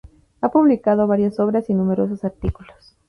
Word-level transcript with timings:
Ha 0.41 0.49
publicado 0.49 1.05
varias 1.05 1.39
obras 1.39 1.69
y 1.69 1.75
numerosos 1.75 2.23
artículos. 2.25 2.97